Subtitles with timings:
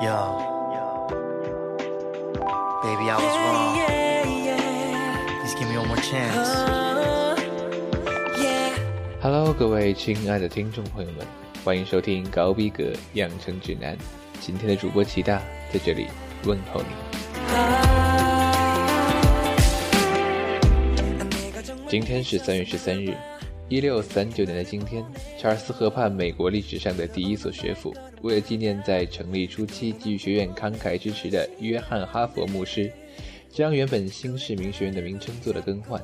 [0.00, 0.14] Yo,
[2.84, 3.74] baby, I was wrong.
[5.40, 6.48] Please give me one more chance.
[9.20, 11.26] Hello，各位亲爱的听众朋友们，
[11.64, 13.98] 欢迎收听高逼格养成指南。
[14.40, 15.42] 今天的主播齐大
[15.72, 16.06] 在这里
[16.44, 16.86] 问候你。
[21.88, 23.16] 今天是三月十三日，
[23.68, 25.04] 一六三九年的今天，
[25.38, 32.90] 查尔斯河畔美国历史上的第一所学府，为了纪念在成立初期给予学院慷慨支持的约翰·哈佛牧师，
[33.50, 36.02] 将原本新市民学院的名称做了更换。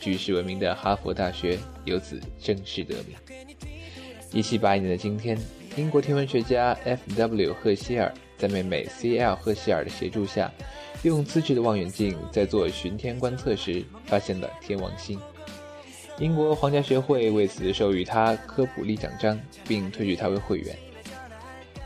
[0.00, 3.16] 举世闻名的哈佛大学由此正式得名。
[4.32, 5.38] 一七八一年的今天，
[5.76, 7.54] 英国天文学家 F.W.
[7.54, 9.36] 赫歇尔在妹妹 C.L.
[9.36, 10.52] 赫歇尔的协助下，
[11.04, 15.16] 用自制的望远镜在做巡天观测时，发现了天王星。
[16.18, 20.76] 英国皇家学会为此授予他科普利奖章，并推举他为会员。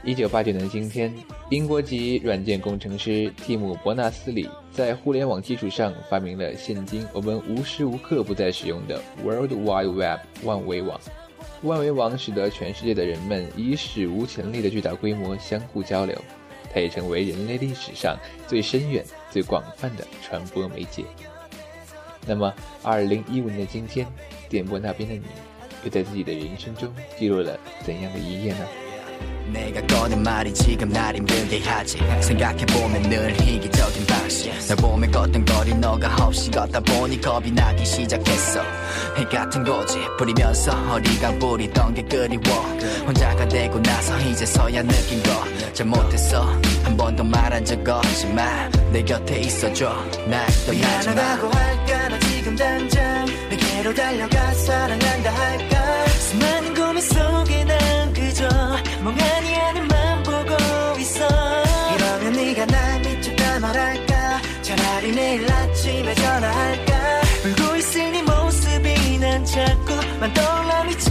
[0.05, 1.13] 一九八九年的今天，
[1.49, 11.01] 英国籍软件工程师蒂姆·伯纳斯里在互联网基础上发明了现今我们无时无刻不在使用的 World Wide Web 万维网。
[11.63, 16.17] 万维网使得全世界的人们以史无前例的巨大规模相互交流，
[16.73, 18.15] 它也成为人类历史上
[18.47, 21.03] 最深远、最广泛的传播媒介。
[22.29, 24.07] 那么，二零一五年的今天，
[24.51, 25.23] 电波那边的你，
[25.83, 28.67] 又在自己的人生中记录了怎样的一页呢？
[29.53, 31.99] 내가 꺼낸 말이 지금 날 힘들게 하지.
[32.21, 38.61] 생각해보면 늘 희귀적인 방식 널 보면 껐던거리 너가 없이 걷다 보니 겁이 나기 시작했어.
[39.17, 39.99] 해 같은 거지.
[40.19, 42.43] 부리면서 어리광 부리던 게 그리워.
[43.07, 45.31] 혼자가 되고 나서 이제서야 느낀 거.
[45.73, 46.43] 잘못했어
[46.85, 49.95] 한 번도 말한 적 없지만 내 곁에 있어줘.
[50.27, 51.15] 날 떠나지 마.
[51.15, 52.09] 미안하다고 할까?
[52.09, 53.27] 나 지금 당장
[53.79, 56.07] 내게로 달려가 사랑한다 할까?
[56.09, 58.49] 수많은 고민 속에 난 그저
[59.03, 61.27] 멍하니 하늘만 보고 있어.
[61.95, 64.41] 이러면 네가 날 미쳤다 말할까?
[64.63, 67.21] 차라리 내일 아침에 전화할까?
[67.45, 71.08] 울고 네 모습이 난 자꾸만 떠올라 미칠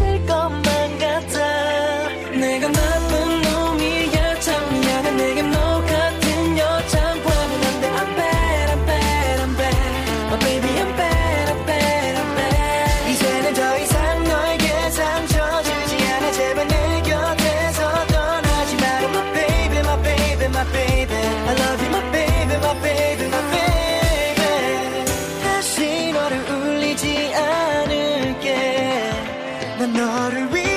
[30.07, 30.76] 난너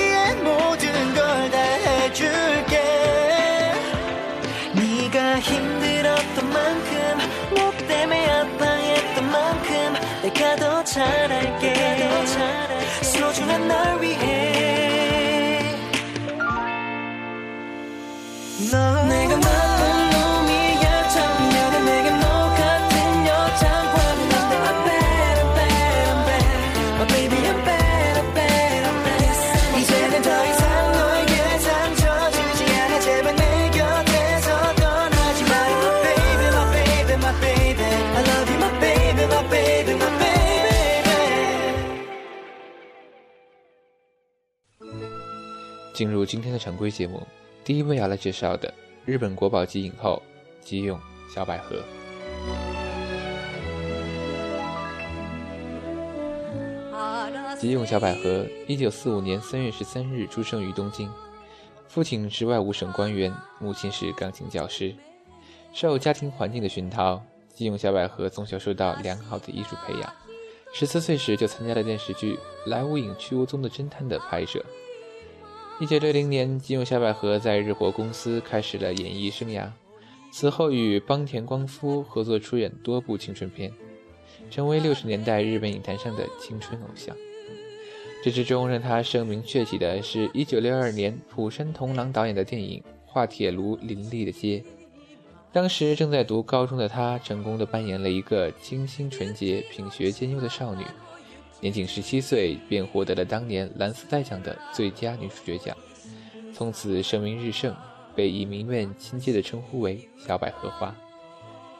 [46.01, 47.21] 进入今天的常规节目，
[47.63, 48.73] 第一位要来介绍的
[49.05, 50.19] 日本国宝级影后
[50.59, 50.99] 吉永
[51.31, 51.75] 小百合。
[57.59, 61.07] 吉永小百合，一九四五年三月十三日出生于东京，
[61.87, 64.95] 父亲是外务省官员，母亲是钢琴教师。
[65.71, 67.21] 受家庭环境的熏陶，
[67.53, 70.11] 吉永小百合从小受到良好的艺术培养。
[70.73, 72.33] 十四岁时就参加了电视剧
[72.65, 74.65] 《来无影去无踪的侦探》的拍摄。
[75.81, 79.67] 一九六零年，吉永小百合在日活公司开始了演艺生涯，
[80.31, 83.73] 此后与邦田光夫合作出演多部青春片，
[84.51, 87.17] 成为六十年代日本影坛上的青春偶像。
[88.23, 94.59] 这之中让他声名鹊起的是一九六二年浦山同郎导演的电影《画铁卢林立的街》。
[95.51, 100.85] 当时正在读高中的她，成功的扮演了一个清新纯洁、品学兼优的少女。
[101.61, 105.77] 年仅十七岁便获得了当年蓝丝带奖的最佳女主角奖，
[106.53, 107.73] 从此声名日盛，
[108.15, 110.93] 被以民院亲切地称呼为“小百合花”。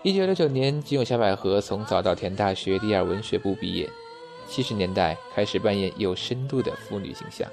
[0.03, 3.89] 一九六九年，吉永小百合从早稻田大学第二文学部毕业。
[4.47, 7.47] 七十年代开始扮演有深度的妇女形象，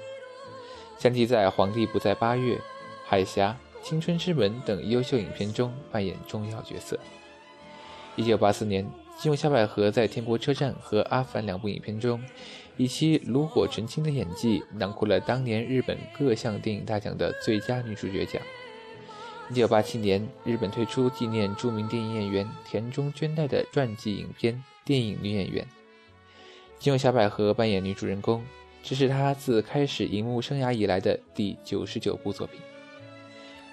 [0.97, 2.55] 相继在《皇帝不在八月》
[3.05, 3.55] 《海峡》
[3.87, 6.99] 《青春之门》等优秀影片中扮演重要角色。
[8.17, 8.85] 一九八四年，
[9.21, 12.23] 金永小百合在《天国车站》和《阿凡》两部影片中，
[12.77, 18.41] 以其炉火纯青的演技，囊括了当年日本各项电影大奖的最佳女主角奖。
[19.51, 24.53] 一九八七年，日本推出纪念著名电影演员田中绢代的传记影片
[24.85, 25.65] 《电影女演员》，
[26.79, 28.41] 金永小百合扮演女主人公，
[28.81, 32.61] 这是她自开始荧幕生涯以来的第九十九部作品。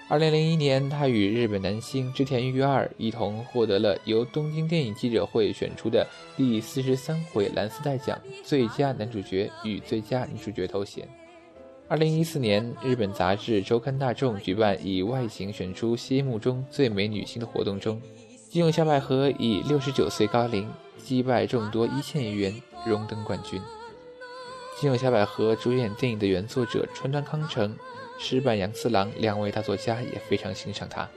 [0.09, 6.07] 二零零一年，她与日本男星织田裕二一同获得了由东京电影记者会选出的
[6.37, 11.05] 第四十三回蓝丝带奖最佳男主角与最佳女主角头衔。
[11.89, 18.01] 二零一四年，日本杂志周刊大众举办以外形选出心目中最美女星的活动中，
[18.49, 23.61] 金永小百合以六十九岁高龄击败众多一线演员，荣登冠军。
[24.79, 27.75] 金永小百合主演电影的原作者川端康成、
[28.19, 31.07] 石坂洋次郎两位大作家也非常欣赏他。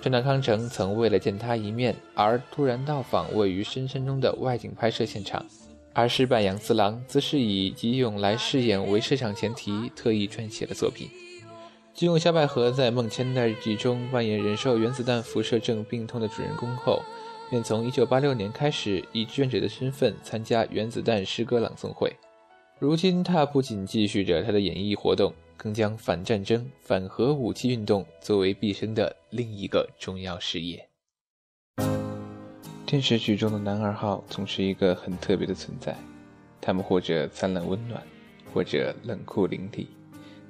[0.00, 5.44] 川端康成曾为了见他一面而突然到访位于深山中的外景拍摄现场。
[5.92, 11.08] 而石坂洋次郎则是以吉永来饰演为设场前提，特意撰写了作品。
[11.92, 17.02] 吉永小百合在《梦千代日记》中扮演忍受原子弹辐射症病痛的主人公后，
[17.50, 22.14] 便从1986年开始以志愿者的身份参加原子弹诗歌朗诵会。
[22.78, 30.88] 如今，他不仅继续着他的演艺活动，更将反战争、反核武器运动作为毕生的另一个重要事业。
[32.86, 35.94] 电视剧中的男二号总是一个很特别的存在，
[36.60, 38.00] 他们或者灿烂温暖，
[38.54, 39.88] 或者冷酷凌厉，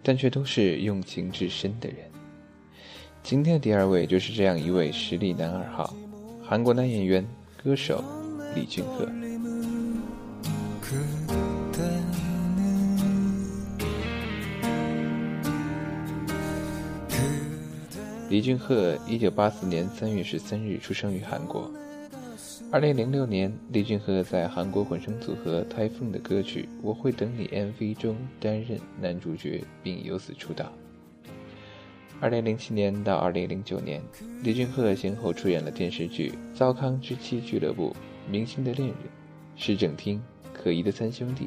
[0.02, 1.98] 但却都是用情至深的人。
[3.22, 5.96] 今天的第二位就是这样一位实力男二号，
[6.44, 7.26] 韩国男演员、
[7.64, 8.04] 歌手
[8.54, 9.08] 李俊赫。
[18.28, 21.70] 李俊赫，一九八四年三月十三日出生于韩国。
[22.70, 30.70] 二零零六年，李俊赫在韩国混声组合 Typhoon 的歌曲《我会等你》MV 中担任男主角，并由此出道。
[32.20, 34.02] 二零零七年到二零零九年，
[34.42, 37.90] 李俊赫先后出演了电视剧《糟糠之妻俱乐部》
[38.30, 38.96] 《明星的恋人》
[39.56, 40.20] 《市政厅》
[40.52, 41.44] 《可疑的三兄弟》。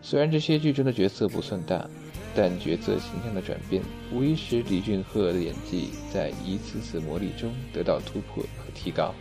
[0.00, 1.88] 虽然这些剧中的角色不算大，
[2.34, 9.14] 但角色形象的转变，无疑使李俊赫的演技在一次次磨砺中得到突破和提高。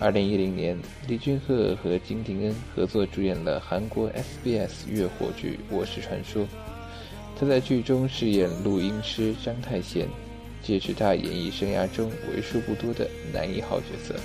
[0.00, 6.42] 二零一零年，李俊赫和金廷恩合作主演了韩国 SBS 月火剧《我是传说》，
[7.38, 10.08] 他在剧中饰演录音师张泰贤，
[10.62, 14.14] 这是他演艺生涯中为数不多的男一号角色。《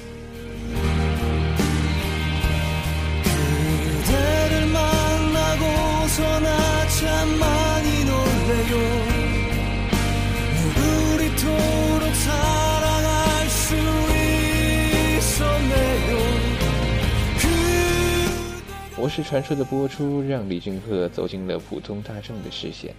[19.01, 22.93] 我是传说》的播出让李俊赫走进了普通大众的视线，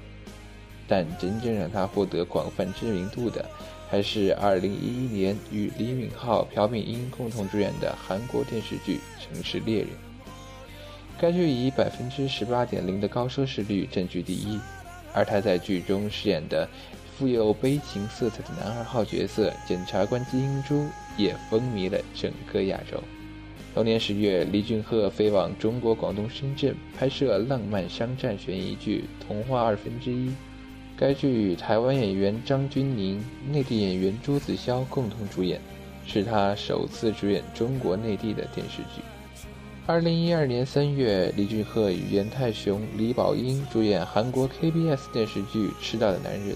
[0.88, 3.44] 但真正让他获得广泛知名度的，
[3.90, 9.88] 还是2011年与李敏镐、朴敏英共同主演的韩国电视剧《城市猎人》。
[11.20, 14.58] 该剧以百分之十八点零的高收视率占据第一，
[15.12, 16.66] 而他在剧中饰演的
[17.14, 20.86] 富有悲情色彩的男二号角色检察官金英珠
[21.18, 22.98] 也风靡了整个亚洲。
[23.74, 30.28] 同年十月，李俊赫飞往中国广东深圳拍摄浪漫商战悬疑剧《童话二分之一》。
[30.96, 33.20] 该剧与台湾演员张钧甯、
[33.50, 35.60] 内地演员朱子骁共同主演，
[36.06, 39.02] 是他首次主演中国内地的电视剧。
[39.90, 46.54] 二零一二年三月，李俊赫与严泰雄、李宝英主演韩国 KBS 电视剧《迟到的男人》。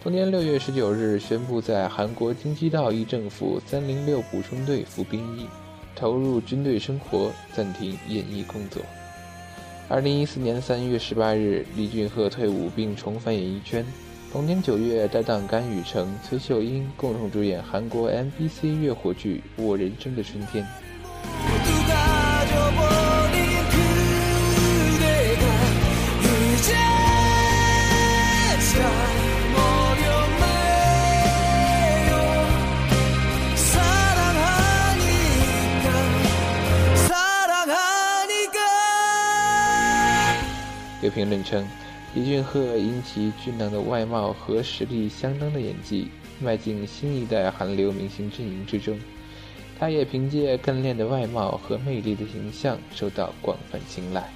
[0.00, 5.48] 同年六月十九日，宣布在韩国京畿道一政府三零六补充队服兵役。
[5.96, 8.80] 投入军队生活，暂停演艺工作。
[9.88, 13.84] 二零一四年三月十八日，李俊赫退伍并重返演艺圈。
[14.30, 20.64] 同年九月，搭档甘雨成、崔秀英共同主演韩国 MBC 月火剧《我人生的春天》。
[41.04, 41.62] 有评论称，
[42.14, 46.08] 李俊赫因其俊朗的外貌和实力相当的演技，
[46.40, 48.98] 迈进新一代韩流明星阵营之中。
[49.78, 54.32] 他也凭借干练的外貌和魅力的形象，受到广泛青睐。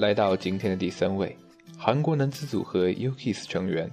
[0.00, 1.36] 来到今天的第三位，
[1.76, 3.90] 韩国男子组合 U-KISS 成员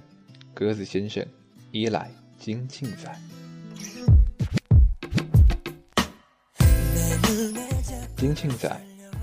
[0.54, 1.22] 鸽子先生
[1.70, 3.14] 伊莱金庆仔。
[8.16, 8.74] 金庆仔，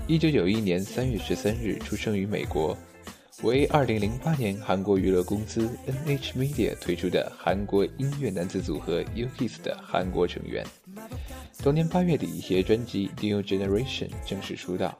[0.06, 2.78] 一九九一年三月十三日出生于美国，
[3.42, 10.64] 为二零零八年韩国娱乐公司 NH Media 推出的韩国音乐男子组合 U-KISS 的韩国成员。
[11.58, 14.96] 同年八月底携专辑《New Generation》正式出道。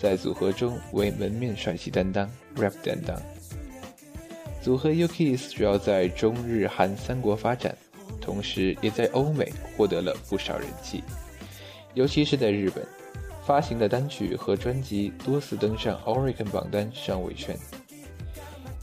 [0.00, 2.26] 在组合中为门面帅气担当
[2.56, 3.20] ，rap 担当。
[4.62, 7.76] 组合 UKIS 主要在中日韩三国发展，
[8.18, 11.04] 同时也在欧美获得了不少人气，
[11.92, 12.82] 尤其是在日本，
[13.44, 17.54] 发行的单曲和专辑多次登上 Oricon 榜单上位圈。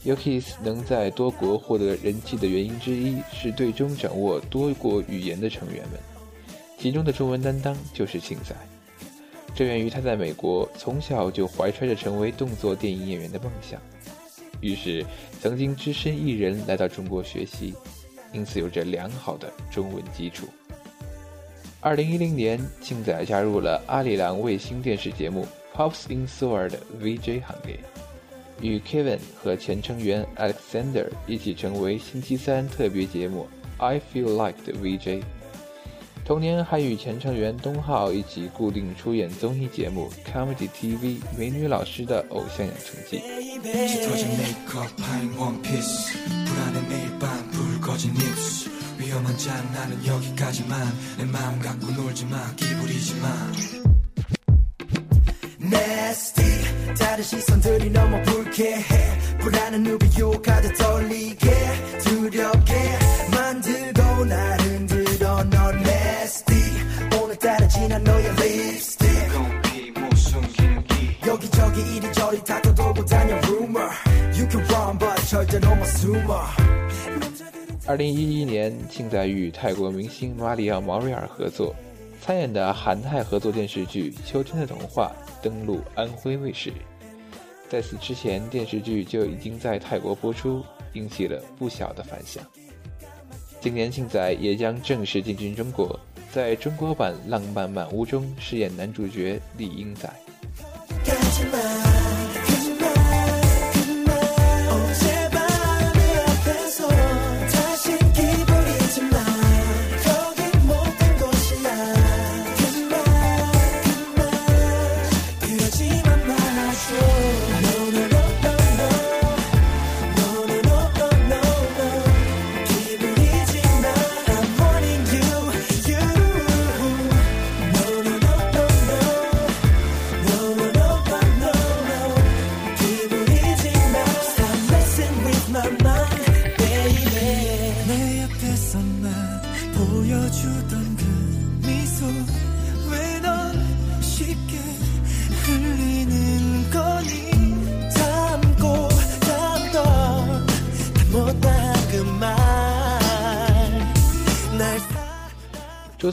[0.04, 5.98] UKIS 能在多国获得人气的原因之一是队中掌握多国语言的成员们，
[6.78, 8.54] 其中的中文担当就是庆仔。
[9.54, 13.80] 这源于他在美国从小就怀揣着成为动作电影演员的梦想，
[14.60, 15.04] 于是
[15.40, 17.74] 曾经只身一人来到中国学习，
[18.32, 20.46] 因此有着良好的中文基础。
[21.80, 27.78] 二零一零年，庆仔加入了阿里郎卫星电视节目《Pops in Seoul》的 VJ 行列，
[28.60, 33.46] 与 Kevin 和前成员 Alexander 一起成为星期三特别节目
[33.84, 35.22] 《I Feel Like》的 VJ。
[36.28, 40.98] 同年还与前成员东浩一起固定出演综艺节目《Comedy TV》
[41.38, 43.22] 美女老师的偶像养成记。
[77.86, 81.74] 二零一一年，庆仔与泰国明星马里奥·毛瑞尔合作，
[82.20, 85.10] 参演的韩泰合作电视剧《秋天的童话》
[85.42, 86.70] 登陆安徽卫视。
[87.70, 92.44] 在此之前，电视剧就已经在泰国播出，引起了不小的反响。
[93.62, 95.98] 今年，庆仔也将正式进军中国，
[96.32, 100.08] 在中国版《浪漫满屋》中饰演男主角李英仔。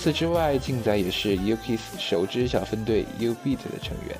[0.05, 4.15] 此之外，静仔也是 U-KISS 首支小分队 U-Beat 的成员。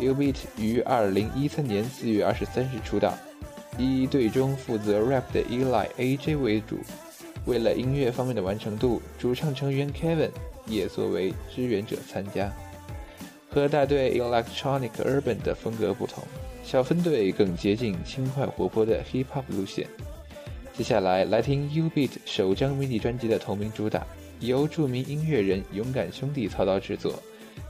[0.00, 3.14] U-Beat 于2013年4月23日出道，
[3.78, 6.80] 以队中负责 rap 的 Eli AJ 为主。
[7.44, 10.30] 为了音乐方面的完成度，主唱成员 Kevin
[10.66, 12.52] 也作为支援者参加。
[13.48, 16.24] 和大队 Electronic Urban 的风格不同，
[16.64, 19.86] 小分队更接近轻快活泼的 Hip Hop 路线。
[20.76, 24.04] 接下来来听 U-Beat 首张迷你专辑的同名主打。
[24.39, 27.21] 由着名音乐人勇敢兄弟操刀制作，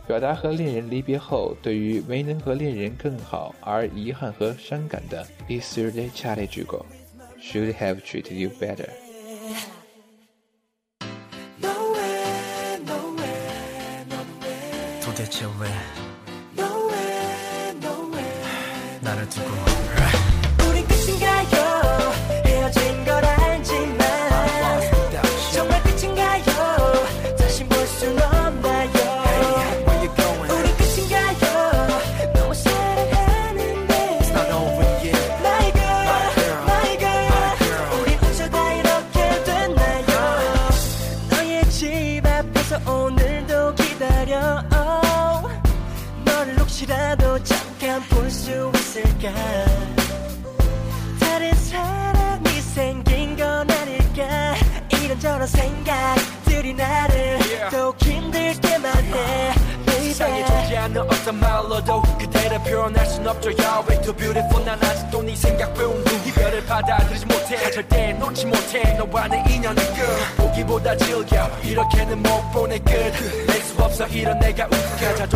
[0.07, 5.25] 表达和恋人离别后对于没能和恋人更好而遗憾和伤感的。
[5.47, 6.85] Is there a challenge go?
[7.39, 8.89] Should have treated you better.
[15.01, 15.69] 도대체 왜
[19.01, 20.18] 나를 두고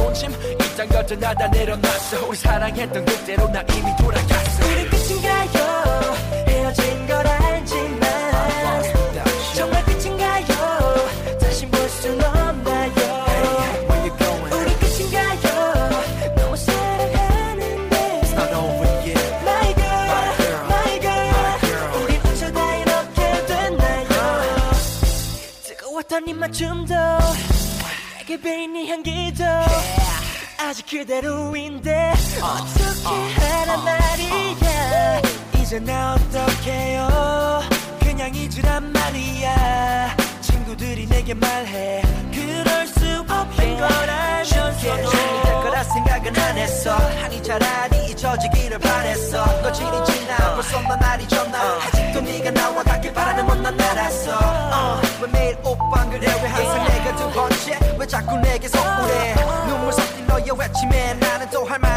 [0.05, 0.31] 노침
[0.61, 2.27] 일단 거져나다 내려놨어.
[2.29, 4.67] 우리 사랑했던 그때로 나 이미 돌아갔어.
[4.67, 6.15] 우리 끝인가요.
[6.47, 8.83] 헤어진 걸 알지만
[9.55, 10.45] 정말 끝인가요.
[11.41, 13.15] 다시 볼 순 없나요?
[26.27, 26.95] 이 맞춤도
[28.41, 29.45] 배인 네 향기도
[30.59, 33.09] 아직 그대로인데 어떻게
[33.41, 35.21] 하란 말이야.
[35.61, 37.63] 이제 나 어떡해요.
[38.01, 40.17] 그냥 잊으란 말이야.
[40.41, 42.03] 친구들이 내게 말해.
[42.33, 46.93] 그럴 수 없는 걸 알면서도 될 거라 생각은 안 했어.
[47.23, 49.45] 아니 차라리 잊혀지기를 바랬어.
[49.63, 55.29] 며칠이 지나 벌써 넌 날이 졌나 아직도 네가 나와 닿길 바라는 못난 알았어 어, 왜
[55.33, 55.74] 매일 오
[58.35, 59.35] 자꾸 내게 서운해
[59.67, 61.94] 눈물 섞인 너의 외침에 나는 또 할 말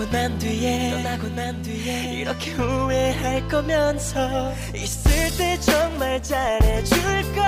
[0.00, 6.98] 떠나고 난 뒤에 떠나고 난 뒤에 이렇게 후회할 거면서 있을 때 정말 잘해줄
[7.34, 7.44] 걸.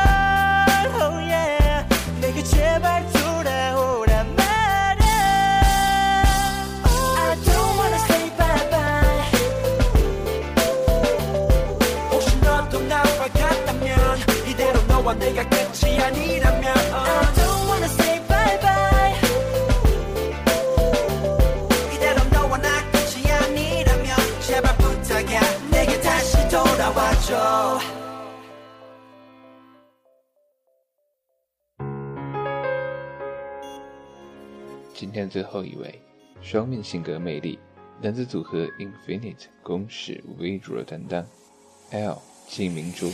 [1.01, 1.87] Oh yeah.
[2.21, 5.07] 내게 제발 돌아오란 말야
[7.17, 9.31] I don't wanna say bye bye
[12.11, 16.75] 혹시 너도 나와 같다면 이대로 너와 내가 끝이 아니라면
[35.23, 36.03] 今天最后一位，
[36.41, 37.57] 双面性格魅力，
[38.01, 41.25] 男子组合 Infinite 公式微弱担当
[41.93, 43.09] ，L 金明珠。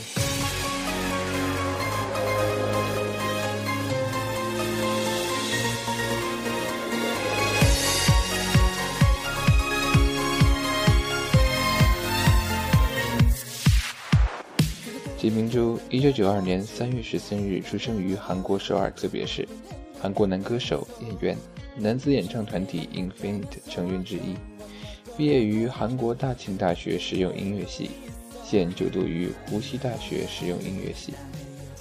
[15.15, 19.47] 金明珠，一九九二年三月十三日出生于韩国首尔特别市，
[20.01, 21.37] 韩国男歌手、演员，
[21.75, 24.35] 男子演唱团体 Infinite 成员之一。
[25.17, 27.91] 毕业于韩国大庆大学实用音乐系，
[28.45, 31.13] 现就读于湖西大学实用音乐系。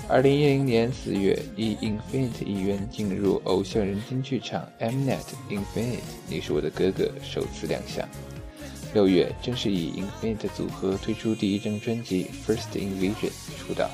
[0.08, 8.08] 二零一零年四月，以 Infinite 一员进入偶像人间剧场 Mnet Infinite，你是我的哥哥首次亮相。
[8.94, 13.88] 六月，正式以 Infinite 组合推出第一张专辑 First Invasion 出道。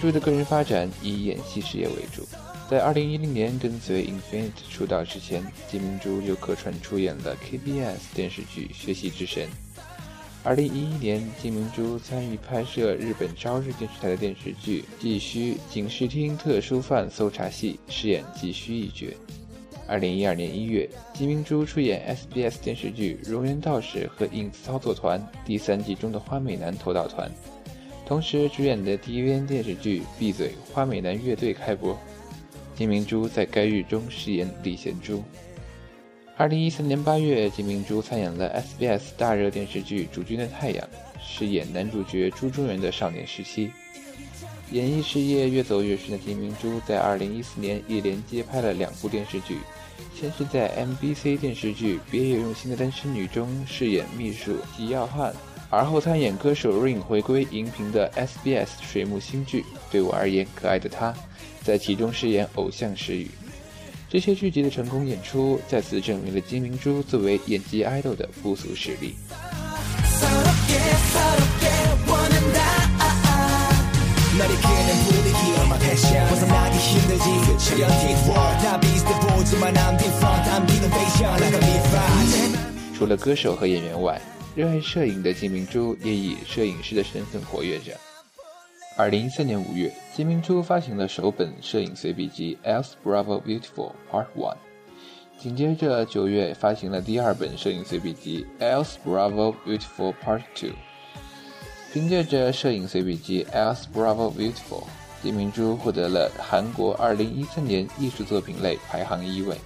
[0.00, 2.26] 朱的个人发展以演戏事业为主，
[2.70, 9.46] 在2010年跟随 Infinite 出道之前，金明珠就客串出演了 KBS 电视剧《学习之神》。
[10.48, 19.14] 2011年，金明珠参与拍摄日本朝日电视台的电视剧《继续警视厅特殊犯搜查系》，饰演继续一角。
[19.86, 27.30] 2012年1月，金明珠出演 SBS 电视剧《荣源道士和影子操作团》第三季中的花美男头导团。
[28.10, 31.96] 同时主演的第一篇电视剧《闭嘴花美男乐队》开播，
[32.74, 35.22] 金明珠在该剧中饰演李贤珠。
[36.36, 40.84] 二零一三年八月，金明珠参演了 SBS 大热电视剧《主君的太阳》，
[41.24, 43.70] 饰演男主角朱中元的少年时期。
[44.72, 49.58] 演艺事业越走越顺的金明珠，在二零一四年一连接拍了两部电视剧，
[50.16, 55.32] 先是在 MBC 电视剧《别有用心的单身女》中饰演秘书吉耀汉，
[55.70, 61.14] 而后参演歌手 ring 回归荧屏的 sbs 水木新剧对我而言可爱的他
[61.62, 63.30] 在其中饰演偶像时雨
[64.08, 69.14] 这些剧集的成功演出再次证明了金明珠作为演技爱豆的不俗实力。
[82.96, 84.20] 除了歌手和演员外
[84.60, 87.96] 热爱摄影的金明珠也以摄影师的身份活跃着。
[88.94, 94.54] 二零一三年五月，金明珠发行了首本摄影随笔集《Else Bravo Beautiful Part One》，
[95.38, 100.68] 紧接着九月发行了第二本摄影随笔集《Else Bravo Beautiful Part Two》。
[101.94, 104.82] 凭借着摄影随笔集《Else Bravo Beautiful》，
[105.22, 109.56] 金明珠获得了韩国二零一三年艺术作品类排行一位。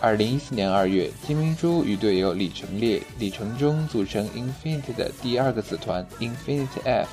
[0.00, 7.08] 二零一四年二月，金明珠与队友李成烈、李成忠组成 Infinite 的第二个子团 Infinite F，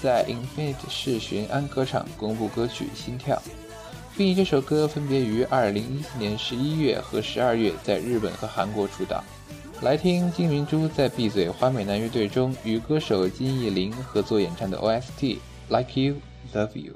[0.00, 3.34] 在 Infinite 试巡安歌场公布歌曲《心跳》，
[4.16, 9.24] 并以这首歌分别于二零一四年十一月和十二月在日本和韩国出道。
[9.82, 15.00] 来听金明珠在闭嘴花美男乐队中与歌手金艺林合作演唱的 OST
[15.68, 16.14] 《Like You
[16.54, 16.92] Love You》。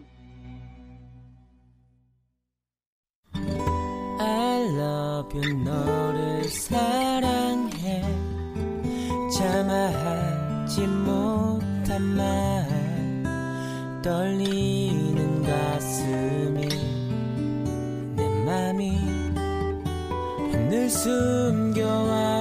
[5.34, 8.02] You 너를 사랑해.
[9.38, 12.68] 참아하지 못한 말
[14.02, 16.68] 떨리는 가슴이
[18.14, 18.98] 내 맘이
[20.68, 22.36] 늘 숨겨왔던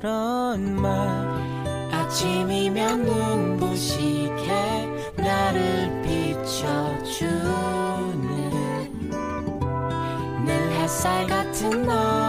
[0.00, 1.32] 그런 말.
[1.92, 4.41] 아침이면 눈부시게
[11.02, 12.21] 햇살 같은 너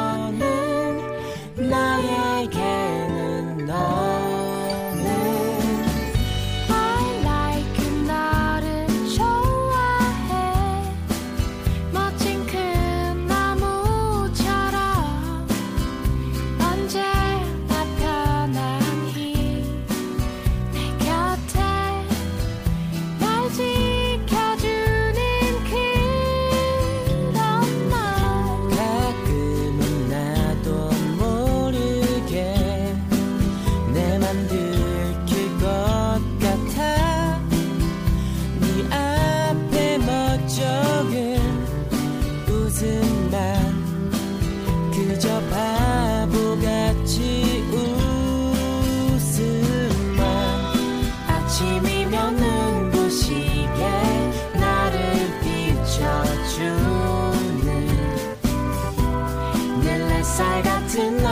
[60.33, 61.32] 햇살 같은 너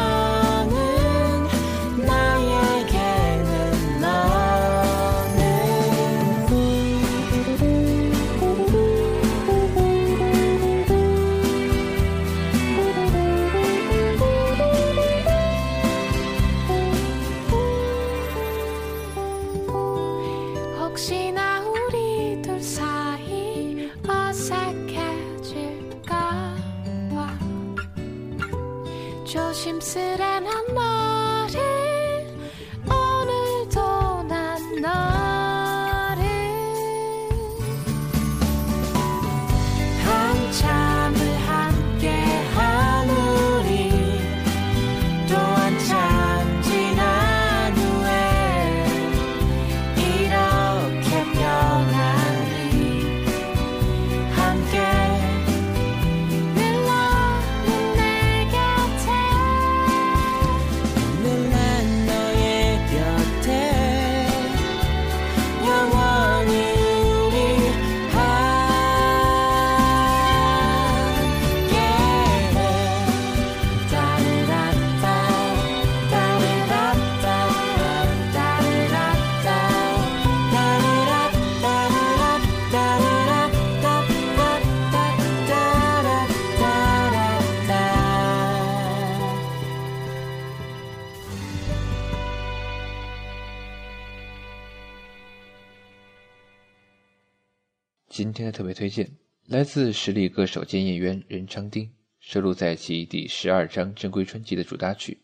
[98.42, 105.14] 天的特别推荐来自实力歌手兼演员任昌丁，收录在其第十二张正规专辑的主打曲《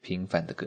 [0.00, 0.66] 平凡的歌》。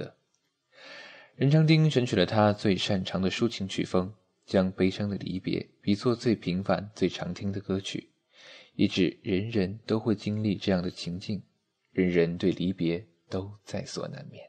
[1.36, 4.13] 任昌丁选取了他最擅长的抒情曲风，
[4.46, 8.10] 将悲伤的离别比作最平凡、最常听的歌曲，
[8.76, 11.41] 以致人人都会经历这样的情境，
[11.91, 14.48] 人人对离别都在所难免。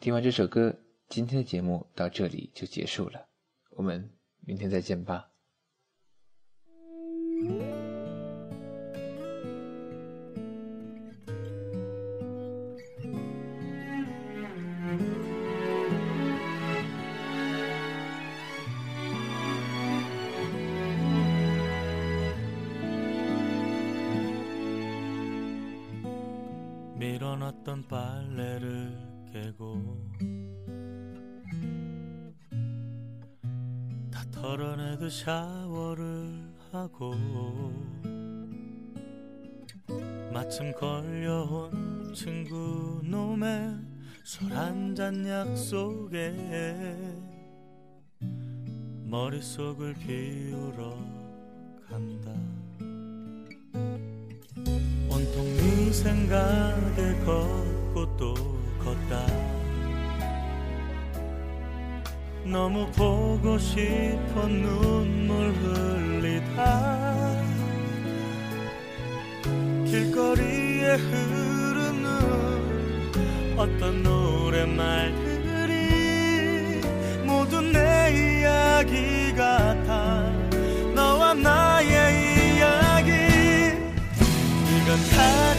[0.00, 3.28] 听完这首歌，今天的节目到这里就结束了，
[3.70, 4.10] 我们
[4.40, 5.29] 明天再见吧。
[27.20, 28.96] 일어났던 빨래를
[29.32, 29.98] 깨고
[34.10, 37.12] 다 털어내듯 샤워를 하고
[40.32, 43.76] 마침 걸려온 친구 놈의
[44.24, 46.32] 술 한 잔 약속에
[49.04, 50.94] 머릿속을 비우러
[51.88, 52.30] 간다.
[55.10, 57.69] 온통 네 생각에 걷
[62.50, 67.36] 너무 보고 싶어 눈물 흘리다.
[69.86, 72.06] 길거리에 흐르는
[73.56, 75.70] 어떤 노랫말들이
[77.24, 80.28] 모두 내 이야기 같아.
[80.92, 83.12] 너와 나의 이야기.
[84.66, 85.49] 이건 가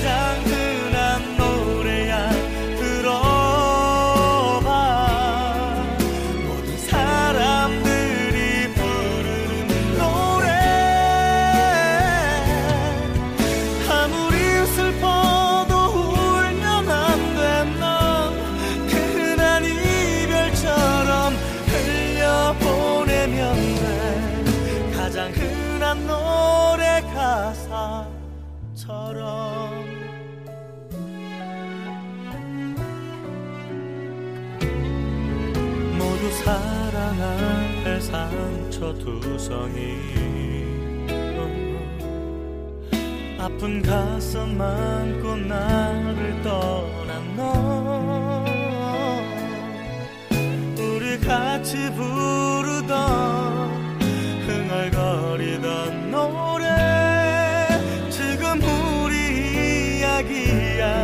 [60.23, 61.00] guía.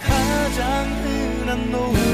[0.00, 2.10] 가장 흔한 노래야